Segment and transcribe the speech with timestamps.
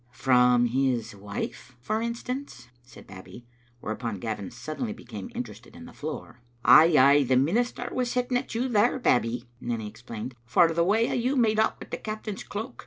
[0.15, 3.45] "From his wife, for instance," said Babbie,
[3.81, 8.35] where upon Gavin suddenly became interested in the floor." Ay, ay, the minister was hitting
[8.35, 8.97] at you there.
[8.97, 12.79] Bab bie," Nanny explained, "for the way you made off wi' the captain's cloak.